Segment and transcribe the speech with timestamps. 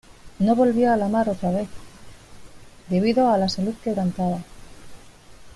[0.39, 1.67] No volvió a la mar otra vez,
[2.89, 4.43] debido a la "salud quebrantada".